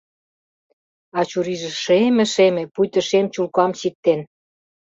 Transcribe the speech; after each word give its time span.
А 1.17 1.19
чурийже 1.29 1.69
шеме-шеме, 1.83 2.63
пуйто 2.73 3.01
шем 3.09 3.25
чулкам 3.33 3.71
чиктен. 3.79 4.19